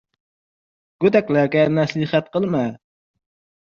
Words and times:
—Go‘daklarga 1.05 1.69
nasihat 1.77 2.35
qilma. 2.39 2.67